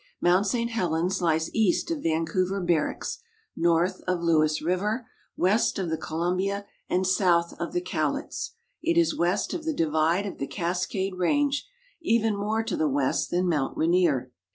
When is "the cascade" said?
10.39-11.13